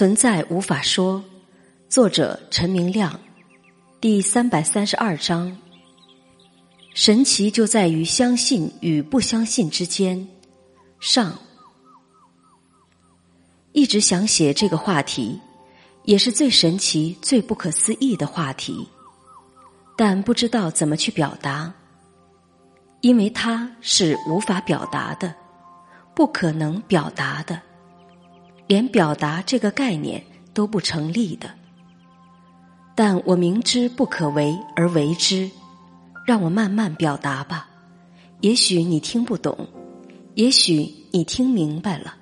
[0.00, 1.22] 存在无法说，
[1.90, 3.20] 作者陈明亮，
[4.00, 5.54] 第三百三十二章。
[6.94, 10.26] 神奇就在于相信与不相信之间。
[11.00, 11.38] 上，
[13.72, 15.38] 一直想写这个话题，
[16.04, 18.88] 也是最神奇、最不可思议的话题，
[19.98, 21.70] 但不知道怎么去表达，
[23.02, 25.34] 因为它是无法表达的，
[26.14, 27.60] 不可能表达的。
[28.70, 30.24] 连表达这个概念
[30.54, 31.50] 都不成立的，
[32.94, 35.50] 但我明知不可为而为之，
[36.24, 37.68] 让我慢慢表达吧。
[38.42, 39.66] 也许你听不懂，
[40.36, 42.14] 也许你听明白了。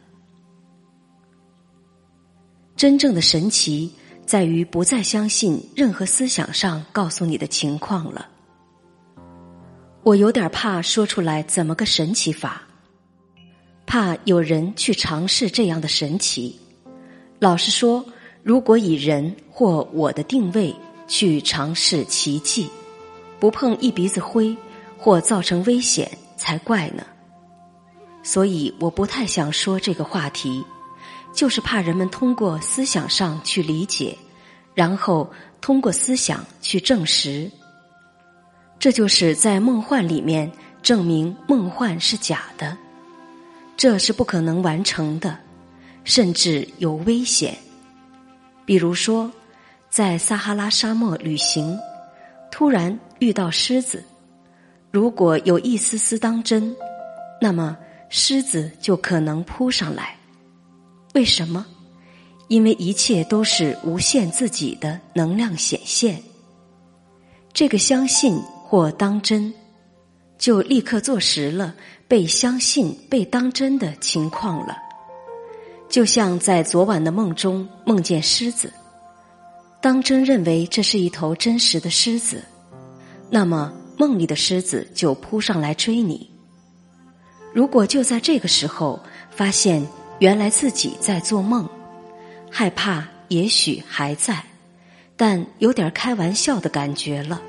[2.75, 3.93] 真正的神奇
[4.25, 8.27] 在于不再相信任何思想上告诉你的情况了。
[10.03, 12.63] 我有点怕说出来怎么个神奇法。
[13.89, 16.55] 怕有人去尝试这样的神奇。
[17.39, 18.05] 老实说，
[18.43, 20.75] 如果以人或我的定位
[21.07, 22.69] 去尝试奇迹，
[23.41, 24.55] 不碰一鼻子灰
[24.99, 27.03] 或造成危险才怪呢。
[28.23, 30.63] 所以我不太想说这个话题，
[31.33, 34.15] 就是怕人们通过思想上去理解，
[34.75, 37.51] 然后通过思想去证实。
[38.79, 40.53] 这就是在梦幻里面
[40.83, 42.77] 证明梦幻是假的。
[43.79, 45.39] 这是不可能完成的，
[46.03, 47.57] 甚至有危险。
[48.67, 49.31] 比如说，
[49.89, 51.79] 在撒哈拉沙漠旅行，
[52.51, 54.03] 突然遇到狮子，
[54.91, 56.75] 如果有一丝丝当真，
[57.41, 60.17] 那么狮子就可能扑上来。
[61.15, 61.65] 为什么？
[62.49, 66.21] 因为一切都是无限自己的能量显现。
[67.53, 69.55] 这个相信或当真。
[70.39, 71.75] 就立刻坐实了
[72.07, 74.77] 被相信、被当真的情况了。
[75.89, 78.73] 就像在昨晚的梦中梦见狮子，
[79.81, 82.45] 当真认为这是一头真实的狮子，
[83.31, 86.31] 那么梦里的狮子就扑上来追你。
[87.55, 89.85] 如果就在这个时候发现
[90.19, 91.69] 原来自己在做梦，
[92.51, 94.45] 害怕也许还在，
[95.17, 97.41] 但有点开玩笑的感觉了。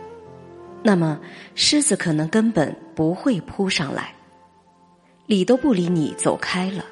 [0.81, 1.19] 那么，
[1.55, 4.13] 狮子可能根本不会扑上来，
[5.25, 6.85] 理都不理你，走开了。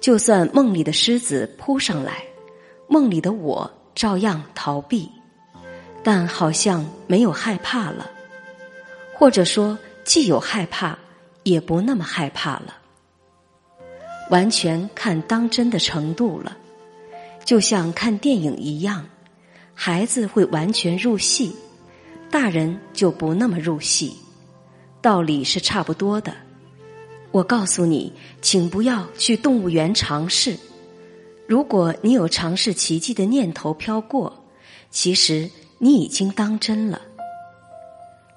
[0.00, 2.22] 就算梦里的狮子扑上来，
[2.88, 5.10] 梦里的我照样逃避，
[6.02, 8.10] 但好像没有害怕了，
[9.14, 10.96] 或者说既有害怕，
[11.42, 12.76] 也不那么害怕了。
[14.30, 16.56] 完全看当真的程度了，
[17.44, 19.04] 就像看电影一样，
[19.74, 21.54] 孩子会完全入戏。
[22.34, 24.12] 大人就不那么入戏，
[25.00, 26.34] 道理是差不多的。
[27.30, 28.12] 我告诉你，
[28.42, 30.58] 请不要去动物园尝试。
[31.46, 34.44] 如果你有尝试奇迹的念头飘过，
[34.90, 37.00] 其实你已经当真了。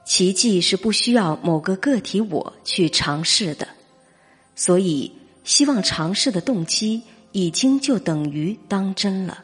[0.06, 3.68] 奇迹是不需要某个个体我去尝试的，
[4.56, 5.12] 所以
[5.44, 9.44] 希望尝试的动机已经就等于当真了。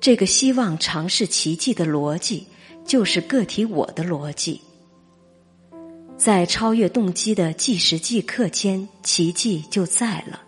[0.00, 2.48] 这个希望尝试奇迹的逻辑。
[2.84, 4.60] 就是个体我的逻辑，
[6.16, 10.42] 在超越动机的即时即刻间，奇迹就在了。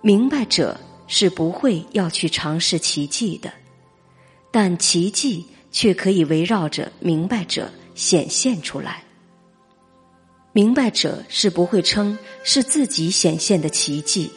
[0.00, 3.52] 明白者是不会要去尝试奇迹的，
[4.52, 9.02] 但奇迹却可以围绕着明白者显现出来。
[10.52, 14.30] 明白者是不会称是自己显现的奇迹，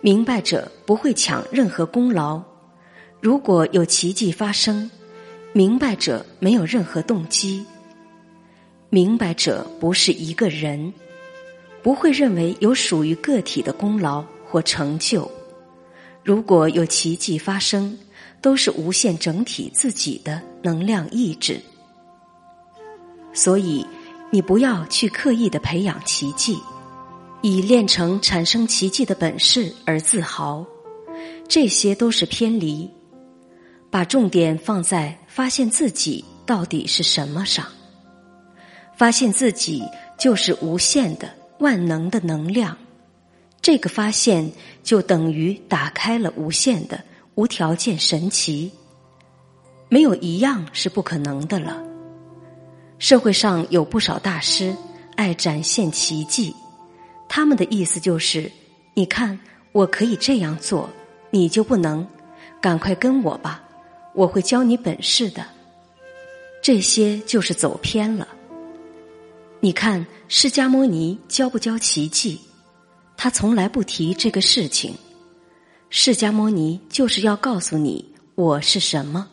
[0.00, 2.42] 明白者不会抢任何功劳。
[3.20, 4.90] 如果有奇迹发生，
[5.52, 7.64] 明白者没有任何动机，
[8.88, 10.92] 明白者不是一个人，
[11.82, 15.28] 不会认为有属于个体的功劳或成就。
[16.22, 17.98] 如果有奇迹发生，
[18.40, 21.60] 都是无限整体自己的能量意志。
[23.32, 23.84] 所以，
[24.30, 26.56] 你不要去刻意的培养奇迹，
[27.42, 30.64] 以练成产生奇迹的本事而自豪，
[31.48, 32.88] 这些都是偏离。
[33.90, 37.66] 把重点放在发现自己到底是什么上，
[38.96, 39.82] 发现自己
[40.16, 41.28] 就是无限的
[41.58, 42.76] 万能的能量，
[43.60, 44.50] 这个发现
[44.84, 47.02] 就等于打开了无限的
[47.34, 48.70] 无条件神奇，
[49.88, 51.82] 没有一样是不可能的了。
[52.98, 54.76] 社会上有不少大师
[55.16, 56.54] 爱展现奇迹，
[57.28, 58.50] 他们的意思就是：
[58.94, 59.38] 你看
[59.72, 60.88] 我可以这样做，
[61.30, 62.06] 你就不能，
[62.60, 63.62] 赶快跟我吧。
[64.14, 65.44] 我会教你本事的，
[66.62, 68.26] 这些就是走偏了。
[69.60, 72.40] 你看释迦牟尼教不教奇迹？
[73.16, 74.94] 他从来不提这个事情，
[75.90, 78.04] 释迦牟尼就是要告诉你
[78.34, 79.28] 我是什么，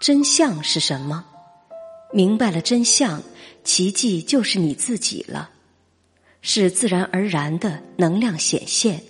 [0.00, 1.24] 真相是什么。
[2.12, 3.22] 明白了真相，
[3.64, 5.50] 奇迹就是你自己了，
[6.40, 9.02] 是自然而然的能量显现，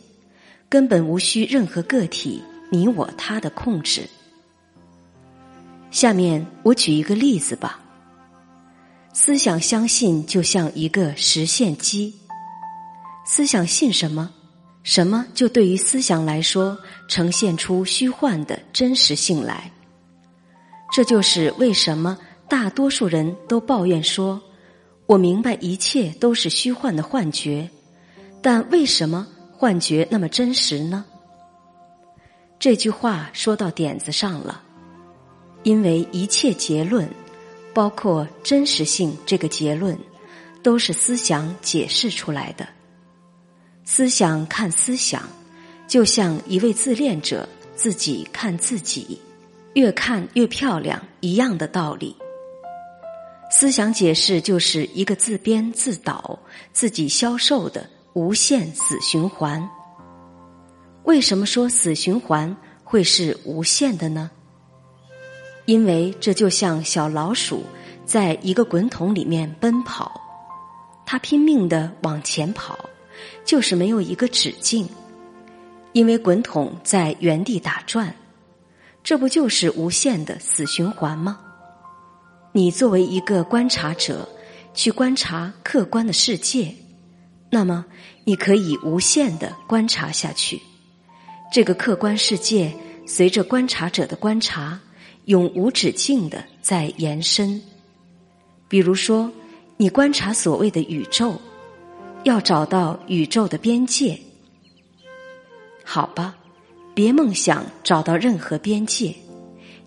[0.69, 4.03] 根本无需任何个体你我他的控制。
[5.90, 7.81] 下面我举一个例子吧。
[9.12, 12.14] 思想相信就像一个实现机，
[13.26, 14.31] 思想信什么？
[14.85, 19.70] 什么就对于思想来说呈现出虚幻的真实性来？
[20.93, 22.17] 这就是为什么
[22.49, 24.40] 大多数人都抱怨说
[25.05, 27.69] ：“我明白一切都是虚幻的幻觉，
[28.40, 31.05] 但为什么幻觉那么真实呢？”
[32.58, 34.62] 这句话说到点子上了，
[35.69, 37.06] 因为一切结论，
[37.75, 39.99] 包括真实性这个结论，
[40.62, 42.67] 都是思想解释出来的。
[43.85, 45.29] 思想看思想，
[45.87, 49.20] 就像一位自恋者自己看自己，
[49.75, 52.17] 越看越漂亮一样的道理。
[53.50, 56.38] 思想解释就是一个自编自导、
[56.73, 59.69] 自己销售的无限死循环。
[61.05, 64.31] 为什么说死循环会是无限的呢？
[65.69, 67.62] 因为这就像小老鼠
[68.06, 70.19] 在一个滚筒里面奔跑，
[71.05, 72.79] 它拼命的往前跑。
[73.44, 74.88] 就是没有一个止境，
[75.93, 78.15] 因为滚筒在原地打转，
[79.03, 81.38] 这不就是无限的死循环吗？
[82.53, 84.26] 你作为一个观察者
[84.73, 86.75] 去观察客观的世界，
[87.50, 87.85] 那么
[88.25, 90.59] 你可以无限的观察下去。
[91.53, 92.73] 这个客观世界
[93.06, 94.79] 随着观察者的观察，
[95.29, 97.59] 永无止境的在延伸。
[98.69, 99.33] 比如说，
[99.79, 101.41] 你观察所谓的宇宙。
[102.25, 104.19] 要找到宇宙的边界，
[105.85, 106.37] 好吧，
[106.93, 109.15] 别梦想找到任何边界，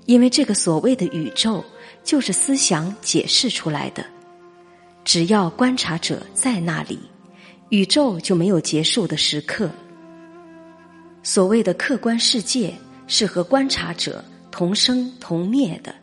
[0.05, 1.63] 因为这个所谓的宇宙
[2.05, 4.03] 就是思想解释出来的。
[5.03, 6.97] 只要观察者在那里，
[7.67, 9.69] 宇宙就没有结束的时刻。
[11.21, 12.73] 所谓的客观世界
[13.07, 15.95] 是和观察者同生同灭的。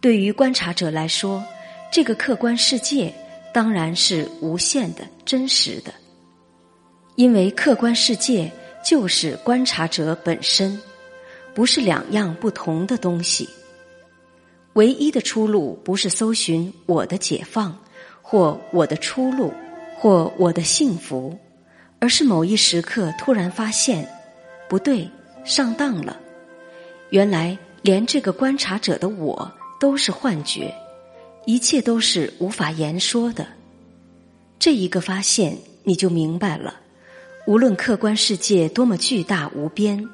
[0.00, 1.44] 对于观察者来说，
[1.92, 3.12] 这个客观世界。
[3.52, 5.90] 当然是无限的真实的，
[7.14, 8.52] 因为客观世界
[8.84, 10.78] 就是观察者本身，
[11.54, 13.48] 不是两样不同的东西。
[14.74, 17.74] 唯一的出路不是搜寻我的解放，
[18.20, 19.50] 或我的出路，
[19.96, 21.34] 或我的幸福，
[21.98, 24.06] 而是某一时刻突然发现，
[24.68, 25.10] 不对，
[25.46, 26.14] 上当了。
[27.10, 30.74] 原来连这个观察者的我都是幻觉。
[31.44, 33.46] 一切都是无法言说的，
[34.58, 36.80] 这一个发现你就明白了。
[37.46, 40.04] 无论客观世界多么巨大无边，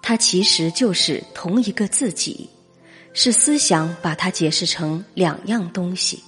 [0.00, 2.48] 它其实就是同一个自己，
[3.12, 6.22] 是思想把它解释成两样东西：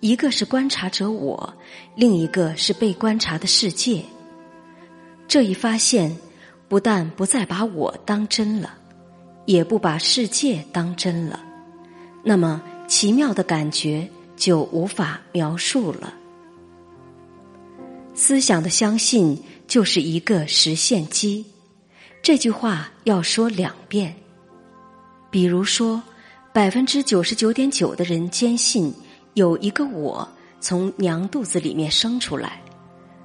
[0.00, 1.54] 一个是观察者我，
[1.94, 4.02] 另一个是被观察的世界。
[5.28, 6.16] 这一发现
[6.66, 8.76] 不但不再把我当真了，
[9.48, 11.40] 也不把世界当真了，
[12.22, 12.62] 那么。
[12.88, 16.14] 奇妙的感觉就无法描述了。
[18.14, 21.44] 思想的相信就是一个实现机，
[22.22, 24.16] 这句话要说两遍。
[25.30, 26.02] 比如说，
[26.50, 28.90] 百分之九十九点九的人坚信
[29.34, 30.26] 有一个我
[30.60, 32.62] 从娘肚子里面生出来，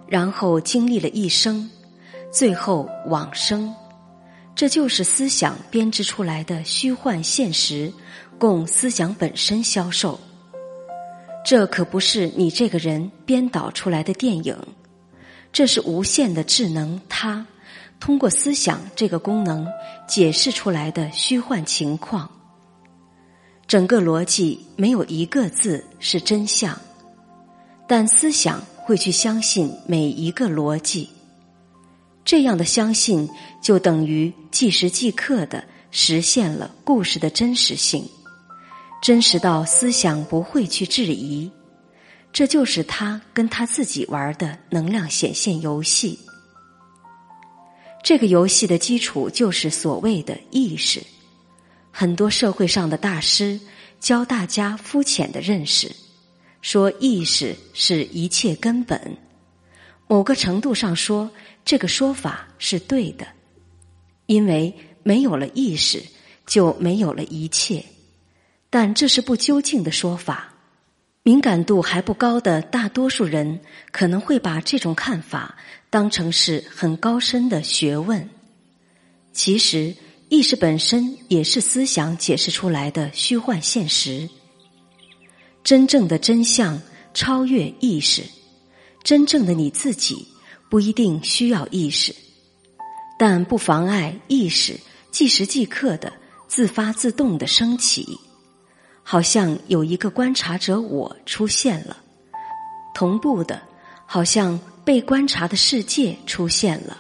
[0.06, 1.72] 然后经历了一生，
[2.34, 3.74] 最后往生。
[4.56, 7.92] 这就是思想编织出来的虚幻现实，
[8.38, 10.20] 供思想本身销售。
[11.46, 14.58] 这可不是你这个人编导出来的电影，
[15.52, 17.46] 这是无限的智能，它
[18.00, 19.68] 通过思想这个功能
[20.08, 22.30] 解释出来的虚幻情况。
[23.68, 26.80] 整个逻辑没有一个字是真相，
[27.88, 31.10] 但思想会去相信每一个逻辑。
[32.34, 33.30] 这样的相信，
[33.62, 38.10] 就等于即时即刻的实现了故事的真实性，
[39.04, 41.52] 真实到思想不会去质疑。
[42.32, 46.18] 这就是他跟他自己玩的能量显现游戏。
[48.04, 51.04] 这个游戏的基础就是所谓的意识。
[51.92, 53.60] 很多社会上的大师
[54.00, 55.96] 教大家肤浅的认识，
[56.64, 59.23] 说意识是一切根本。
[60.08, 61.32] 某个程度上说。
[61.66, 63.26] 这个说法是对的，
[64.26, 66.04] 因为没有了意识，
[66.46, 67.86] 就没有了一切。
[68.70, 70.54] 但这是不究竟的说法。
[71.22, 73.62] 敏感度还不高的大多数人
[73.94, 75.56] 可能会把这种看法
[75.90, 78.30] 当成是很高深的学问。
[79.32, 79.96] 其实，
[80.28, 84.30] 意识本身也是思想解释出来的虚幻现实。
[85.64, 86.82] 真正的真相
[87.14, 88.22] 超越意识，
[89.04, 90.26] 真正的你自己
[90.70, 92.16] 不一定需要意识，
[93.20, 94.80] 但不妨碍意识
[95.12, 96.12] 即时即刻的
[96.48, 98.18] 自发自动的升起，
[99.04, 101.98] 好像有一个观察者我出现了，
[102.96, 103.62] 同步的，
[104.06, 106.98] 好像被观察的世界出现了。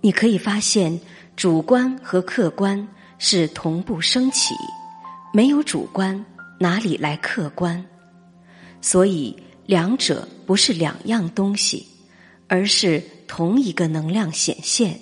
[0.00, 1.00] 你可以发现，
[1.36, 2.86] 主观和客观
[3.18, 4.54] 是同步升起，
[5.32, 6.24] 没有主观，
[6.58, 7.84] 哪里来客观？
[8.80, 9.36] 所以，
[9.66, 11.86] 两者不是两样东西，
[12.46, 14.98] 而是同一个能量显现。